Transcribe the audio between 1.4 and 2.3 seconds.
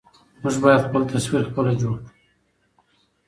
خپله جوړ کړو.